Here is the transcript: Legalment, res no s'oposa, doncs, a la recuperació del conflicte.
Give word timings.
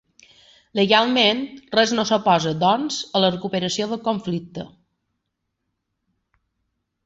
Legalment, 0.77 1.41
res 1.75 1.93
no 1.97 2.05
s'oposa, 2.13 2.55
doncs, 2.65 2.99
a 3.19 3.23
la 3.25 3.31
recuperació 3.37 3.91
del 3.95 4.03
conflicte. 4.11 4.67